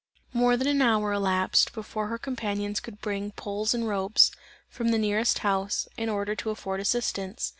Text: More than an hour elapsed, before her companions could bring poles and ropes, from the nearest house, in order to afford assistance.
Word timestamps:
More 0.33 0.57
than 0.57 0.65
an 0.65 0.81
hour 0.81 1.13
elapsed, 1.13 1.73
before 1.73 2.07
her 2.07 2.17
companions 2.17 2.79
could 2.79 3.01
bring 3.01 3.33
poles 3.33 3.75
and 3.75 3.87
ropes, 3.87 4.31
from 4.67 4.89
the 4.89 4.97
nearest 4.97 5.37
house, 5.45 5.87
in 5.95 6.09
order 6.09 6.33
to 6.37 6.49
afford 6.49 6.79
assistance. 6.79 7.49